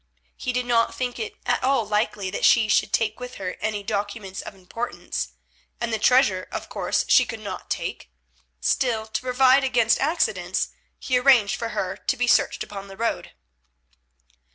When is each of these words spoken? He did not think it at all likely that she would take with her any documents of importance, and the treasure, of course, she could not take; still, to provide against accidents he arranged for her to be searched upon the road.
He 0.35 0.51
did 0.51 0.65
not 0.65 0.95
think 0.95 1.19
it 1.19 1.35
at 1.45 1.63
all 1.63 1.85
likely 1.85 2.31
that 2.31 2.43
she 2.43 2.63
would 2.65 2.91
take 2.91 3.19
with 3.19 3.35
her 3.35 3.55
any 3.61 3.83
documents 3.83 4.41
of 4.41 4.55
importance, 4.55 5.33
and 5.79 5.93
the 5.93 5.99
treasure, 5.99 6.47
of 6.51 6.69
course, 6.69 7.05
she 7.07 7.23
could 7.23 7.39
not 7.39 7.69
take; 7.69 8.09
still, 8.59 9.05
to 9.05 9.21
provide 9.21 9.63
against 9.63 9.99
accidents 10.01 10.69
he 10.97 11.19
arranged 11.19 11.55
for 11.55 11.69
her 11.69 11.95
to 11.97 12.17
be 12.17 12.25
searched 12.25 12.63
upon 12.63 12.87
the 12.87 12.97
road. 12.97 13.33